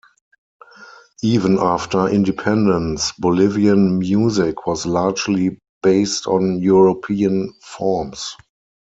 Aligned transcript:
Even 1.21 1.59
after 1.59 2.07
independence, 2.07 3.11
Bolivian 3.19 3.99
music 3.99 4.65
was 4.65 4.87
largely 4.87 5.59
based 5.83 6.25
on 6.25 6.57
European 6.59 7.53
forms. 7.61 8.35